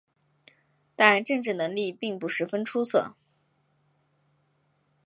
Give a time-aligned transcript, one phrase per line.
[0.95, 3.13] 但政治能力并不十分出色。